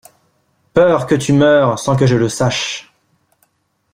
Peur 0.73 1.05
que 1.05 1.13
tu 1.13 1.31
meures 1.31 1.77
sans 1.77 1.95
que 1.95 2.07
je 2.07 2.15
le 2.15 2.27
sache. 2.27 2.91